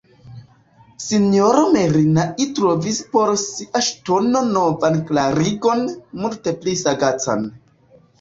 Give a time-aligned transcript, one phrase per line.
[1.07, 5.85] S-ro Merinai trovis por sia ŝtono novan klarigon,
[6.23, 7.47] multe pli sagacan.